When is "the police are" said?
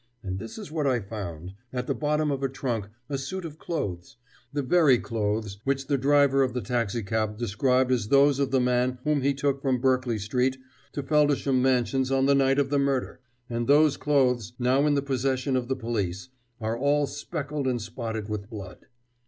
15.67-16.75